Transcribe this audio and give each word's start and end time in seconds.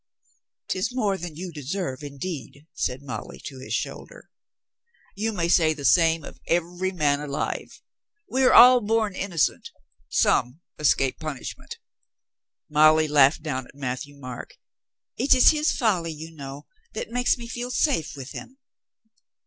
"'Tis 0.67 0.95
more 0.95 1.15
than 1.15 1.35
you 1.35 1.51
deserve, 1.51 2.01
indeed," 2.01 2.65
said 2.73 3.03
Molly 3.03 3.39
to 3.45 3.59
his 3.59 3.75
shoulder. 3.75 4.31
"You 5.13 5.31
may 5.31 5.47
say 5.47 5.73
the 5.75 5.85
same 5.85 6.23
of 6.23 6.39
every 6.47 6.91
man 6.91 7.19
alive. 7.19 7.83
We 8.27 8.41
are 8.45 8.51
all 8.51 8.81
born 8.81 9.15
innocent. 9.15 9.69
Some 10.09 10.61
escape 10.79 11.19
punishment." 11.19 11.77
468 12.71 12.73
COLONEL 12.73 12.95
GREATHEART 12.95 12.95
Molly 12.97 13.07
laughed 13.07 13.43
down 13.43 13.67
at 13.67 13.75
Matthieu 13.79 14.15
Marc. 14.19 14.57
"It 15.17 15.35
is 15.35 15.51
his 15.51 15.71
folly, 15.71 16.11
you 16.11 16.31
know, 16.31 16.65
that 16.93 17.11
makes 17.11 17.37
me 17.37 17.47
feel 17.47 17.69
safe 17.69 18.15
with 18.17 18.31
him." 18.31 18.57